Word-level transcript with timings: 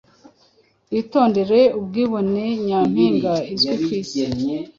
Witondere 0.91 1.59
ubwibone 1.79 2.43
nyampinga 2.65 3.33
uzwi 3.53 3.75
kwisi 3.83 4.23